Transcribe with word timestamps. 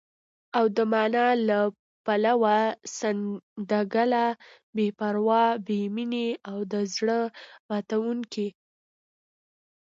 او 0.57 0.65
د 0.75 0.77
مانا 0.91 1.25
له 1.49 1.59
پلوه، 2.05 2.57
سنګدله، 2.97 4.25
بې 4.75 4.87
پروا، 4.99 5.43
بې 5.65 5.79
مينې 5.95 6.27
او 6.49 6.57
د 6.71 6.73
زړه 6.95 7.19
ماتوونکې 7.69 8.47